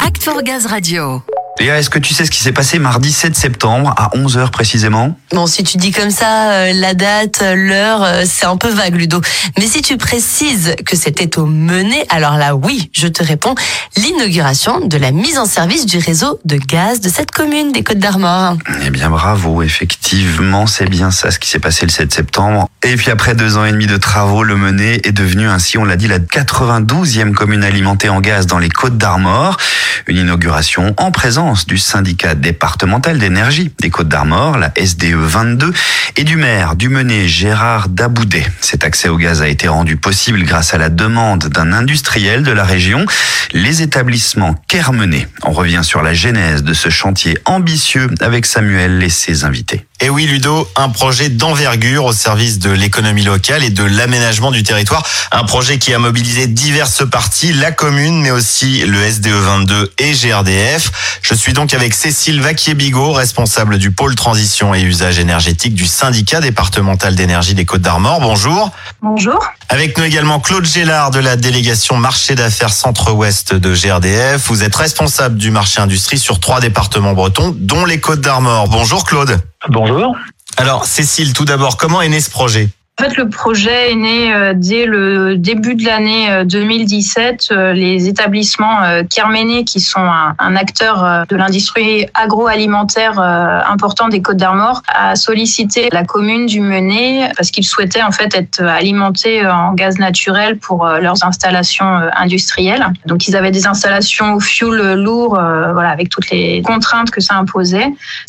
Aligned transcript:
Act 0.00 0.22
for 0.22 0.42
Gaz 0.42 0.66
Radio. 0.66 1.22
Léa, 1.60 1.78
est-ce 1.78 1.90
que 1.90 1.98
tu 1.98 2.14
sais 2.14 2.24
ce 2.24 2.30
qui 2.30 2.40
s'est 2.40 2.52
passé 2.52 2.78
mardi 2.78 3.12
7 3.12 3.36
septembre 3.36 3.92
à 3.98 4.16
11h 4.16 4.50
précisément? 4.50 5.14
Bon, 5.30 5.46
si 5.46 5.62
tu 5.62 5.76
dis 5.76 5.90
comme 5.90 6.10
ça, 6.10 6.52
euh, 6.52 6.72
la 6.72 6.94
date, 6.94 7.40
euh, 7.42 7.54
l'heure, 7.54 8.02
euh, 8.02 8.22
c'est 8.24 8.46
un 8.46 8.56
peu 8.56 8.70
vague, 8.70 8.94
Ludo. 8.96 9.20
Mais 9.58 9.66
si 9.66 9.82
tu 9.82 9.98
précises 9.98 10.74
que 10.86 10.96
c'était 10.96 11.38
au 11.38 11.44
Menet, 11.44 12.06
alors 12.08 12.38
là, 12.38 12.56
oui, 12.56 12.90
je 12.94 13.08
te 13.08 13.22
réponds, 13.22 13.54
l'inauguration 13.98 14.80
de 14.86 14.96
la 14.96 15.10
mise 15.10 15.36
en 15.36 15.44
service 15.44 15.84
du 15.84 15.98
réseau 15.98 16.40
de 16.46 16.56
gaz 16.56 17.00
de 17.00 17.10
cette 17.10 17.30
commune 17.30 17.72
des 17.72 17.82
Côtes 17.82 17.98
d'Armor. 17.98 18.56
Eh 18.86 18.88
bien 18.88 19.10
bravo, 19.10 19.60
effectivement, 19.60 20.66
c'est 20.66 20.88
bien 20.88 21.10
ça 21.10 21.30
ce 21.30 21.38
qui 21.38 21.50
s'est 21.50 21.58
passé 21.58 21.84
le 21.84 21.90
7 21.90 22.10
septembre. 22.10 22.70
Et 22.82 22.96
puis 22.96 23.10
après 23.10 23.34
deux 23.34 23.58
ans 23.58 23.66
et 23.66 23.72
demi 23.72 23.86
de 23.86 23.98
travaux, 23.98 24.44
le 24.44 24.56
Menet 24.56 25.02
est 25.04 25.12
devenu 25.12 25.46
ainsi, 25.46 25.76
on 25.76 25.84
l'a 25.84 25.96
dit, 25.96 26.08
la 26.08 26.20
92e 26.20 27.32
commune 27.32 27.64
alimentée 27.64 28.08
en 28.08 28.22
gaz 28.22 28.46
dans 28.46 28.58
les 28.58 28.70
Côtes 28.70 28.96
d'Armor. 28.96 29.58
Une 30.06 30.16
inauguration 30.16 30.94
en 30.96 31.10
présence 31.10 31.49
du 31.66 31.78
syndicat 31.78 32.34
départemental 32.34 33.18
d'énergie 33.18 33.72
des 33.80 33.90
Côtes 33.90 34.08
d'Armor, 34.08 34.56
la 34.56 34.72
SDE 34.76 35.14
22, 35.14 35.72
et 36.16 36.24
du 36.24 36.36
maire 36.36 36.76
du 36.76 36.88
Menet, 36.88 37.26
Gérard 37.26 37.88
Daboudet. 37.88 38.46
Cet 38.60 38.84
accès 38.84 39.08
au 39.08 39.16
gaz 39.16 39.42
a 39.42 39.48
été 39.48 39.66
rendu 39.66 39.96
possible 39.96 40.42
grâce 40.44 40.74
à 40.74 40.78
la 40.78 40.88
demande 40.88 41.48
d'un 41.48 41.72
industriel 41.72 42.44
de 42.44 42.52
la 42.52 42.64
région, 42.64 43.04
les 43.52 43.82
établissements 43.82 44.54
Kermenet. 44.68 45.26
On 45.42 45.50
revient 45.50 45.82
sur 45.82 46.02
la 46.02 46.14
genèse 46.14 46.62
de 46.62 46.72
ce 46.72 46.88
chantier 46.88 47.36
ambitieux 47.46 48.08
avec 48.20 48.46
Samuel 48.46 49.02
et 49.02 49.10
ses 49.10 49.44
invités. 49.44 49.86
Et 50.02 50.08
oui, 50.08 50.24
Ludo, 50.24 50.66
un 50.76 50.88
projet 50.88 51.28
d'envergure 51.28 52.06
au 52.06 52.12
service 52.14 52.58
de 52.58 52.70
l'économie 52.70 53.22
locale 53.22 53.62
et 53.62 53.68
de 53.68 53.84
l'aménagement 53.84 54.50
du 54.50 54.62
territoire. 54.62 55.06
Un 55.30 55.44
projet 55.44 55.78
qui 55.78 55.92
a 55.92 55.98
mobilisé 55.98 56.46
diverses 56.46 57.06
parties, 57.06 57.52
la 57.52 57.70
commune, 57.70 58.22
mais 58.22 58.30
aussi 58.30 58.80
le 58.86 58.98
SDE 58.98 59.28
22 59.28 59.92
et 59.98 60.12
GRDF. 60.12 61.20
Je 61.20 61.34
suis 61.34 61.52
donc 61.52 61.74
avec 61.74 61.92
Cécile 61.92 62.40
Vaquier-Bigot, 62.40 63.12
responsable 63.12 63.76
du 63.76 63.90
pôle 63.90 64.14
transition 64.14 64.74
et 64.74 64.80
usage 64.80 65.18
énergétique 65.18 65.74
du 65.74 65.86
syndicat 65.86 66.40
départemental 66.40 67.14
d'énergie 67.14 67.54
des 67.54 67.66
Côtes 67.66 67.82
d'Armor. 67.82 68.20
Bonjour. 68.20 68.70
Bonjour. 69.02 69.38
Avec 69.68 69.98
nous 69.98 70.04
également 70.04 70.40
Claude 70.40 70.64
Gélard 70.64 71.10
de 71.10 71.20
la 71.20 71.36
délégation 71.36 71.98
marché 71.98 72.34
d'affaires 72.34 72.72
centre-ouest 72.72 73.52
de 73.52 73.74
GRDF. 73.74 74.46
Vous 74.46 74.62
êtes 74.62 74.76
responsable 74.76 75.36
du 75.36 75.50
marché 75.50 75.78
industrie 75.82 76.18
sur 76.18 76.40
trois 76.40 76.60
départements 76.60 77.12
bretons, 77.12 77.54
dont 77.54 77.84
les 77.84 78.00
Côtes 78.00 78.22
d'Armor. 78.22 78.66
Bonjour 78.68 79.04
Claude. 79.04 79.38
Bonjour. 79.68 80.16
Alors 80.56 80.84
Cécile, 80.86 81.32
tout 81.32 81.44
d'abord, 81.44 81.76
comment 81.76 82.00
est 82.00 82.08
né 82.08 82.20
ce 82.20 82.30
projet? 82.30 82.70
En 83.00 83.02
fait, 83.02 83.16
le 83.16 83.30
projet 83.30 83.92
est 83.92 83.94
né 83.94 84.34
euh, 84.34 84.52
dès 84.54 84.84
le 84.84 85.38
début 85.38 85.74
de 85.74 85.86
l'année 85.86 86.44
2017. 86.44 87.48
Euh, 87.50 87.56
euh, 87.56 87.72
les 87.72 88.08
établissements 88.08 88.80
Kerméné, 89.08 89.64
qui 89.64 89.80
sont 89.80 90.00
un, 90.00 90.56
acteur 90.56 91.24
de 91.28 91.36
l'industrie 91.36 92.06
agroalimentaire 92.12 93.18
important 93.18 94.08
des 94.08 94.20
Côtes 94.20 94.36
d'Armor, 94.36 94.82
a 94.88 95.16
sollicité 95.16 95.88
la 95.92 96.04
commune 96.04 96.46
du 96.46 96.60
Menet 96.60 97.30
parce 97.36 97.50
qu'ils 97.50 97.64
souhaitaient 97.64 98.02
en 98.02 98.10
fait 98.10 98.34
être 98.34 98.62
alimentés 98.62 99.46
en 99.46 99.72
gaz 99.72 99.98
naturel 99.98 100.58
pour 100.58 100.86
leurs 100.86 101.24
installations 101.24 102.00
industrielles. 102.16 102.84
Donc, 103.06 103.28
ils 103.28 103.36
avaient 103.36 103.50
des 103.50 103.66
installations 103.66 104.34
au 104.34 104.40
fioul 104.40 104.94
lourd, 104.94 105.30
voilà, 105.30 105.90
avec 105.90 106.08
toutes 106.08 106.30
les 106.30 106.60
contraintes 106.62 107.10
que 107.10 107.20
ça 107.20 107.36
imposait. 107.36 107.86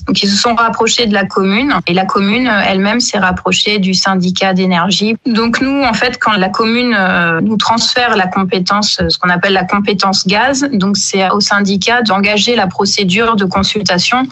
Donc, 0.07 0.21
ils 0.21 0.29
se 0.29 0.37
sont 0.37 0.55
rapprochés 0.55 1.07
de 1.07 1.13
la 1.13 1.25
commune 1.25 1.73
et 1.87 1.93
la 1.93 2.05
commune 2.05 2.49
elle-même 2.67 2.99
s'est 2.99 3.19
rapprochée 3.19 3.79
du 3.79 3.93
syndicat 3.93 4.53
Donc 5.25 5.61
nous, 5.61 5.83
en 5.83 5.93
fait, 5.93 6.17
quand 6.19 6.33
la 6.33 6.49
commune 6.49 6.95
euh, 6.97 7.41
nous 7.41 7.57
transfère 7.57 8.15
la 8.15 8.27
compétence, 8.27 9.01
ce 9.07 9.17
qu'on 9.17 9.29
appelle 9.29 9.53
la 9.53 9.63
compétence 9.63 10.27
gaz, 10.27 10.67
donc 10.73 10.97
c'est 10.97 11.29
au 11.29 11.39
syndicat 11.39 12.01
d'engager 12.01 12.55
la 12.55 12.67
procédure 12.67 13.35
de 13.35 13.45
consultation 13.45 14.27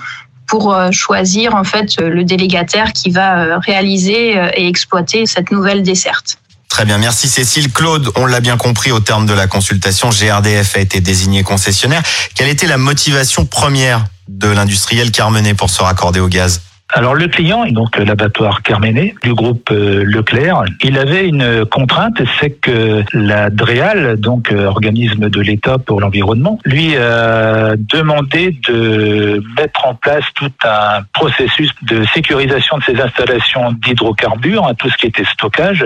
pour 0.48 0.74
euh, 0.74 0.92
choisir 0.92 1.56
en 1.56 1.64
fait 1.64 2.00
le 2.00 2.24
délégataire 2.24 2.94
qui 2.94 3.12
va 3.12 3.40
euh, 3.40 3.58
réaliser 3.60 4.32
et 4.56 4.68
exploiter 4.68 5.26
cette 5.26 5.52
nouvelle 5.52 5.84
desserte. 5.84 6.38
Très 6.70 6.86
bien, 6.86 6.98
merci 6.98 7.28
Cécile. 7.28 7.72
Claude, 7.72 8.12
on 8.16 8.26
l'a 8.26 8.40
bien 8.40 8.56
compris 8.56 8.92
au 8.92 9.00
terme 9.00 9.26
de 9.26 9.34
la 9.34 9.48
consultation, 9.48 10.10
GRDF 10.10 10.76
a 10.76 10.80
été 10.80 11.02
désigné 11.02 11.44
concessionnaire. 11.44 12.04
Quelle 12.36 12.48
était 12.48 12.68
la 12.68 12.78
motivation 12.78 13.46
première 13.46 14.06
de 14.28 14.48
l'industriel 14.48 15.12
Carmenet 15.12 15.56
pour 15.56 15.70
se 15.70 15.82
raccorder 15.82 16.20
au 16.20 16.28
gaz? 16.28 16.62
Alors 16.92 17.14
le 17.14 17.28
client, 17.28 17.68
donc 17.68 17.98
l'abattoir 17.98 18.64
Carmenet 18.64 19.14
du 19.22 19.36
groupe 19.36 19.70
euh, 19.72 20.04
Leclerc, 20.04 20.64
il 20.82 20.98
avait 20.98 21.28
une 21.28 21.64
contrainte, 21.66 22.20
c'est 22.40 22.50
que 22.50 23.04
la 23.14 23.52
DREAL, 23.52 24.20
donc 24.20 24.52
euh, 24.52 24.66
organisme 24.66 25.30
de 25.30 25.40
l'État 25.40 25.78
pour 25.78 26.02
l'environnement, 26.02 26.58
lui 26.66 26.98
a 26.98 27.76
demandé 27.78 28.58
de 28.68 29.44
mettre 29.56 29.86
en 29.86 29.94
place 29.94 30.24
tout 30.34 30.52
un 30.64 31.04
processus 31.14 31.70
de 31.84 32.04
sécurisation 32.06 32.80
de 32.80 32.84
ses 32.84 33.00
installations 33.00 33.72
d'hydrocarbures, 33.72 34.66
hein, 34.66 34.74
tout 34.74 34.90
ce 34.90 34.98
qui 34.98 35.06
était 35.06 35.26
stockage. 35.26 35.86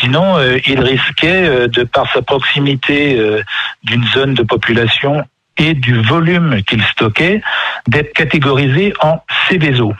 Sinon, 0.00 0.38
euh, 0.38 0.58
il 0.66 0.80
risquait, 0.80 1.68
de 1.68 1.84
par 1.84 2.12
sa 2.12 2.22
proximité 2.22 3.16
d'une 3.84 4.04
zone 4.08 4.34
de 4.34 4.42
population 4.42 5.22
et 5.56 5.74
du 5.74 6.00
volume 6.02 6.62
qu'il 6.64 6.82
stockait, 6.82 7.42
d'être 7.86 8.12
catégorisé 8.12 8.92
en 9.00 9.22
CVSO 9.48 9.94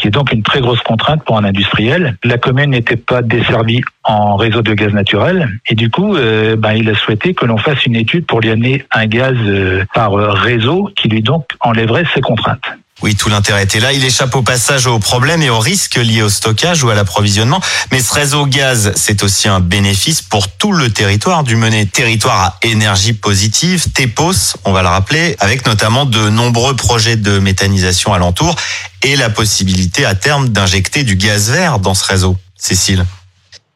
qui 0.00 0.08
est 0.08 0.10
donc 0.10 0.32
une 0.32 0.42
très 0.42 0.60
grosse 0.60 0.80
contrainte 0.80 1.22
pour 1.24 1.36
un 1.36 1.44
industriel. 1.44 2.16
La 2.24 2.38
commune 2.38 2.70
n'était 2.70 2.96
pas 2.96 3.22
desservie 3.22 3.82
en 4.04 4.36
réseau 4.36 4.62
de 4.62 4.72
gaz 4.74 4.92
naturel 4.92 5.48
et 5.66 5.74
du 5.74 5.90
coup, 5.90 6.16
euh, 6.16 6.56
ben, 6.56 6.72
il 6.72 6.88
a 6.88 6.94
souhaité 6.94 7.34
que 7.34 7.44
l'on 7.46 7.58
fasse 7.58 7.84
une 7.86 7.96
étude 7.96 8.26
pour 8.26 8.40
lui 8.40 8.50
amener 8.50 8.84
un 8.90 9.06
gaz 9.06 9.36
euh, 9.40 9.84
par 9.94 10.12
réseau 10.12 10.90
qui 10.96 11.08
lui 11.08 11.22
donc 11.22 11.46
enlèverait 11.60 12.04
ses 12.14 12.20
contraintes. 12.20 12.79
Oui, 13.02 13.14
tout 13.14 13.28
l'intérêt 13.28 13.64
était 13.64 13.80
là. 13.80 13.92
Il 13.92 14.04
échappe 14.04 14.34
au 14.36 14.42
passage 14.42 14.86
aux 14.86 14.98
problèmes 14.98 15.42
et 15.42 15.50
aux 15.50 15.58
risques 15.58 15.96
liés 15.96 16.22
au 16.22 16.28
stockage 16.28 16.84
ou 16.84 16.90
à 16.90 16.94
l'approvisionnement. 16.94 17.60
Mais 17.92 18.00
ce 18.00 18.12
réseau 18.12 18.46
gaz, 18.46 18.92
c'est 18.96 19.22
aussi 19.22 19.48
un 19.48 19.60
bénéfice 19.60 20.20
pour 20.20 20.48
tout 20.48 20.72
le 20.72 20.90
territoire 20.90 21.42
du 21.42 21.56
Menet. 21.56 21.86
Territoire 21.86 22.40
à 22.40 22.56
énergie 22.62 23.14
positive, 23.14 23.90
TEPOS, 23.92 24.56
on 24.64 24.72
va 24.72 24.82
le 24.82 24.88
rappeler, 24.88 25.36
avec 25.40 25.66
notamment 25.66 26.04
de 26.04 26.28
nombreux 26.28 26.76
projets 26.76 27.16
de 27.16 27.38
méthanisation 27.38 28.12
alentour 28.12 28.56
et 29.02 29.16
la 29.16 29.30
possibilité 29.30 30.04
à 30.04 30.14
terme 30.14 30.50
d'injecter 30.50 31.02
du 31.02 31.16
gaz 31.16 31.50
vert 31.50 31.78
dans 31.78 31.94
ce 31.94 32.04
réseau. 32.04 32.36
Cécile 32.56 33.06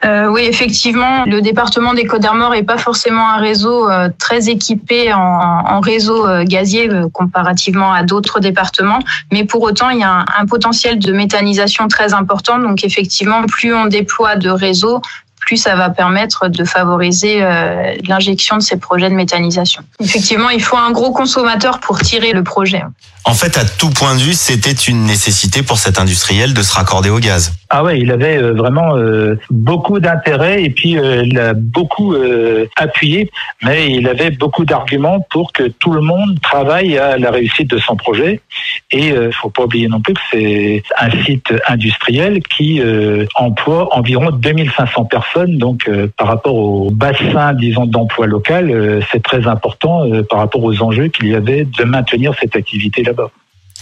euh, 0.05 0.27
oui, 0.29 0.43
effectivement, 0.43 1.25
le 1.25 1.41
département 1.41 1.95
des 1.95 2.05
Côtes 2.05 2.21
d'Armor 2.21 2.51
n'est 2.51 2.63
pas 2.63 2.77
forcément 2.77 3.31
un 3.31 3.39
réseau 3.39 3.91
euh, 3.91 4.11
très 4.19 4.51
équipé 4.51 5.13
en, 5.15 5.81
réseau 5.81 6.27
euh, 6.27 6.45
gazier 6.45 6.91
comparativement 7.13 7.93
à 7.93 8.03
d'autres 8.03 8.41
départements, 8.41 8.99
mais 9.33 9.45
pour 9.45 9.63
autant, 9.63 9.91
il 9.91 10.01
y 10.01 10.03
a 10.03 10.11
un, 10.11 10.25
un, 10.39 10.47
potentiel 10.47 10.99
de 10.99 11.13
méthanisation 11.13 11.89
très 11.89 12.13
important. 12.13 12.59
Donc, 12.59 12.85
effectivement, 12.85 13.43
plus 13.47 13.75
on 13.75 13.87
déploie 13.87 14.37
de 14.37 14.51
réseaux, 14.51 15.01
plus 15.45 15.57
ça 15.57 15.77
va 15.77 15.91
permettre 15.91 16.49
de 16.49 16.65
favoriser 16.65 17.41
l'injection 18.07 18.57
de 18.57 18.63
ces 18.63 18.77
projets 18.77 19.11
de 19.11 19.15
méthanisation. 19.15 19.83
Effectivement, 20.01 20.51
il 20.51 20.63
faut 20.63 20.77
un 20.77 20.91
gros 20.91 21.13
consommateur 21.13 21.81
pour 21.81 21.99
tirer 22.01 22.33
le 22.33 22.43
projet. 22.43 22.83
En 23.27 23.33
fait, 23.33 23.57
à 23.57 23.65
tout 23.65 23.89
point 23.89 24.15
de 24.15 24.21
vue, 24.21 24.35
c'était 24.35 24.73
une 24.73 25.05
nécessité 25.05 25.63
pour 25.63 25.79
cet 25.79 25.99
industriel 25.99 26.53
de 26.53 26.61
se 26.61 26.75
raccorder 26.75 27.09
au 27.09 27.19
gaz. 27.19 27.53
Ah 27.71 27.83
ouais, 27.83 27.99
il 27.99 28.11
avait 28.13 28.37
euh, 28.37 28.53
vraiment 28.53 28.97
euh, 28.97 29.41
beaucoup 29.51 29.99
d'intérêt 29.99 30.63
et 30.63 30.69
puis 30.69 30.99
euh, 30.99 31.25
il 31.25 31.39
a 31.39 31.55
beaucoup 31.55 32.15
appuyé, 32.77 33.31
mais 33.63 33.91
il 33.91 34.07
avait 34.09 34.31
beaucoup 34.31 34.65
d'arguments 34.65 35.27
pour 35.31 35.53
que 35.53 35.65
tout 35.65 35.93
le 35.93 36.03
monde 36.03 36.39
travaille 36.43 36.99
à 36.99 37.17
la 37.17 37.31
réussite 37.31 37.69
de 37.71 37.79
son 37.79 37.97
projet. 37.97 38.41
Et 38.91 39.09
il 39.09 39.33
faut 39.33 39.51
pas 39.51 39.65
oublier 39.65 39.89
non 39.89 40.01
plus 40.01 40.15
que 40.15 40.21
c'est 40.31 40.83
un 40.99 41.11
site 41.25 41.53
industriel 41.67 42.43
qui 42.43 42.81
emploie 43.35 43.89
environ 43.97 44.31
2500 44.31 45.05
personnes. 45.07 45.34
Donc 45.37 45.91
par 46.17 46.29
rapport 46.29 46.55
au 46.55 46.91
bassin, 46.91 47.53
disons, 47.55 47.87
d'emploi 47.87 48.27
local, 48.27 49.05
c'est 49.11 49.23
très 49.23 49.47
important 49.47 50.03
par 50.29 50.39
rapport 50.39 50.63
aux 50.63 50.81
enjeux 50.83 51.09
qu'il 51.09 51.29
y 51.29 51.35
avait 51.35 51.65
de 51.65 51.85
maintenir 51.85 52.33
cette 52.41 52.57
activité-là. 52.57 53.13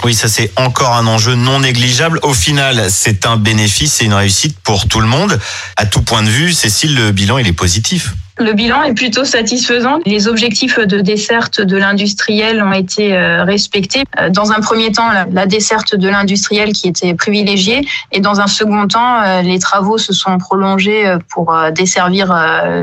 Oui, 0.04 0.14
ça 0.14 0.26
c'est 0.26 0.50
encore 0.56 0.94
un 0.96 1.06
enjeu 1.06 1.34
non 1.34 1.60
négligeable. 1.60 2.18
Au 2.22 2.34
final, 2.34 2.86
c'est 2.88 3.26
un 3.26 3.36
bénéfice 3.36 4.02
et 4.02 4.06
une 4.06 4.14
réussite 4.14 4.58
pour 4.64 4.88
tout 4.88 5.00
le 5.00 5.06
monde. 5.06 5.38
À 5.76 5.86
tout 5.86 6.02
point 6.02 6.22
de 6.22 6.28
vue, 6.28 6.52
Cécile, 6.52 6.96
le 6.96 7.12
bilan, 7.12 7.38
il 7.38 7.46
est 7.46 7.52
positif. 7.52 8.14
Le 8.38 8.54
bilan 8.54 8.82
est 8.82 8.94
plutôt 8.94 9.24
satisfaisant. 9.24 9.98
Les 10.06 10.26
objectifs 10.26 10.78
de 10.78 11.00
desserte 11.00 11.60
de 11.60 11.76
l'industriel 11.76 12.62
ont 12.62 12.72
été 12.72 13.14
euh, 13.14 13.44
respectés. 13.44 14.04
Euh, 14.18 14.30
dans 14.30 14.52
un 14.52 14.60
premier 14.60 14.90
temps, 14.90 15.08
la 15.30 15.46
desserte 15.46 15.96
de 15.96 16.08
l'industriel 16.08 16.72
qui 16.72 16.88
était 16.88 17.12
privilégiée, 17.12 17.86
et 18.10 18.20
dans 18.20 18.40
un 18.40 18.46
second 18.46 18.86
temps, 18.88 19.20
euh, 19.22 19.42
les 19.42 19.58
travaux 19.58 19.98
se 19.98 20.14
sont 20.14 20.38
prolongés 20.38 21.16
pour 21.28 21.54
desservir 21.74 22.32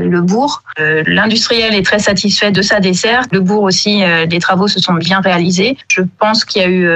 le 0.00 0.20
bourg. 0.20 0.62
L'industriel 0.78 1.74
est 1.74 1.84
très 1.84 1.98
satisfait 1.98 2.52
de 2.52 2.62
sa 2.62 2.80
desserte. 2.80 3.30
Le 3.32 3.40
bourg 3.40 3.62
aussi, 3.62 4.02
les 4.28 4.38
travaux 4.38 4.68
se 4.68 4.80
sont 4.80 4.94
bien 4.94 5.20
réalisés. 5.20 5.76
Je 5.88 6.02
pense 6.18 6.44
qu'il 6.44 6.62
y 6.62 6.64
a 6.64 6.68
eu 6.68 6.88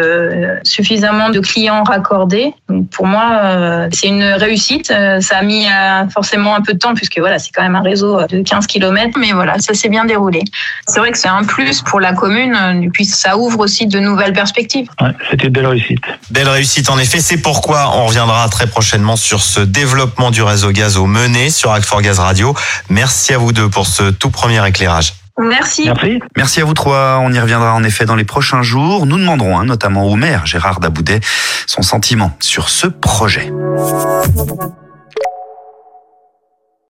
suffisamment 0.64 1.30
de 1.30 1.40
clients 1.40 1.82
raccordés. 1.82 2.54
Pour 2.92 3.06
moi, 3.06 3.88
c'est 3.92 4.08
une 4.08 4.24
réussite. 4.24 4.92
Ça 5.20 5.38
a 5.38 5.42
mis 5.42 5.66
forcément 6.12 6.54
un 6.54 6.60
peu 6.60 6.74
de 6.74 6.78
temps 6.78 6.94
puisque 6.94 7.18
voilà, 7.18 7.38
c'est 7.38 7.50
quand 7.52 7.62
même 7.62 7.76
un 7.76 7.82
réseau 7.82 8.20
de 8.26 8.43
15 8.44 8.66
km, 8.66 9.18
mais 9.18 9.32
voilà, 9.32 9.58
ça 9.58 9.74
s'est 9.74 9.88
bien 9.88 10.04
déroulé. 10.04 10.42
C'est 10.86 11.00
vrai 11.00 11.10
que 11.10 11.18
c'est 11.18 11.28
un 11.28 11.44
plus 11.44 11.82
pour 11.82 12.00
la 12.00 12.12
commune, 12.12 12.90
puis 12.92 13.04
ça 13.04 13.36
ouvre 13.36 13.60
aussi 13.60 13.86
de 13.86 13.98
nouvelles 13.98 14.32
perspectives. 14.32 14.88
Ouais, 15.00 15.10
C'était 15.30 15.46
une 15.46 15.52
belle 15.52 15.66
réussite. 15.66 16.02
Belle 16.30 16.48
réussite 16.48 16.90
en 16.90 16.98
effet, 16.98 17.20
c'est 17.20 17.38
pourquoi 17.38 17.90
on 17.96 18.06
reviendra 18.06 18.48
très 18.48 18.66
prochainement 18.66 19.16
sur 19.16 19.42
ce 19.42 19.60
développement 19.60 20.30
du 20.30 20.42
réseau 20.42 20.70
gaz 20.70 20.96
au 20.96 21.06
Mené 21.06 21.50
sur 21.50 21.72
Act 21.72 21.84
for 21.86 22.02
Gaz 22.02 22.18
Radio. 22.18 22.54
Merci 22.88 23.34
à 23.34 23.38
vous 23.38 23.52
deux 23.52 23.68
pour 23.68 23.86
ce 23.86 24.10
tout 24.10 24.30
premier 24.30 24.66
éclairage. 24.66 25.14
Merci. 25.38 25.86
Merci. 25.86 26.20
Merci 26.36 26.60
à 26.60 26.64
vous 26.64 26.74
trois. 26.74 27.18
On 27.20 27.32
y 27.32 27.40
reviendra 27.40 27.74
en 27.74 27.82
effet 27.82 28.04
dans 28.04 28.14
les 28.14 28.24
prochains 28.24 28.62
jours. 28.62 29.04
Nous 29.06 29.18
demanderons 29.18 29.58
hein, 29.58 29.64
notamment 29.64 30.04
au 30.04 30.14
maire 30.14 30.46
Gérard 30.46 30.78
Daboudet 30.78 31.20
son 31.66 31.82
sentiment 31.82 32.36
sur 32.40 32.68
ce 32.68 32.86
projet. 32.86 33.50